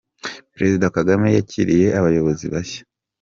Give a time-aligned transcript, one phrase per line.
[0.55, 2.81] Perezida Kagame yakiriye abayobozi bashya